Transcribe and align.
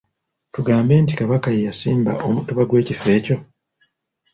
Tugambe 0.53 0.93
nti 1.03 1.13
Kabaka 1.19 1.47
ye 1.55 1.65
yasimba 1.67 2.11
omutuba 2.27 2.63
gw'ekifo 2.67 3.07
ekyo. 3.17 3.37